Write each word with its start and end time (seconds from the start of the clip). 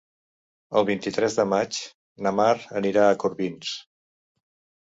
El 0.79 0.85
vint-i-tres 0.87 1.35
de 1.41 1.45
maig 1.51 1.81
na 2.29 2.33
Mar 2.39 2.49
anirà 2.83 3.07
a 3.11 3.21
Corbins. 3.25 3.79